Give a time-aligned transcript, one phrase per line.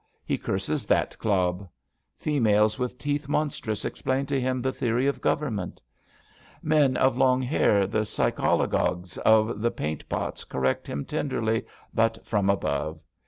[0.25, 1.69] He curses that clob.
[2.17, 5.79] Females with teeth monstrous explain to him the theory of Government.
[6.63, 12.49] Men of long hair, the psychologues of the paint pots, correct him tenderly, but from
[12.49, 12.99] above.